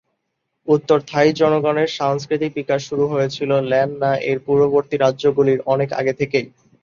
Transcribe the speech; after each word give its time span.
উত্তর 0.67 0.99
থাই 1.07 1.29
জনগণের 1.39 1.89
সাংস্কৃতিক 1.97 2.51
বিকাশ 2.55 2.81
শুরু 2.89 3.05
হয়েছিল 3.07 3.51
ল্যান 3.69 3.89
না-এর 4.01 4.37
পূর্ববর্তী 4.45 4.95
রাজ্যগুলির 4.97 5.59
অনেক 5.73 5.89
আগে 5.93 6.13
থেকেই। 6.19 6.45